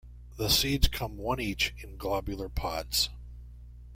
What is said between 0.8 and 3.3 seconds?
come one each in globular pods.